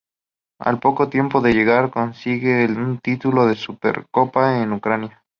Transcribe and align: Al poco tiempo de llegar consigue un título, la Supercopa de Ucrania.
Al 0.59 0.79
poco 0.79 1.09
tiempo 1.09 1.41
de 1.41 1.53
llegar 1.53 1.91
consigue 1.91 2.65
un 2.65 2.97
título, 2.97 3.45
la 3.45 3.53
Supercopa 3.53 4.49
de 4.53 4.67
Ucrania. 4.67 5.23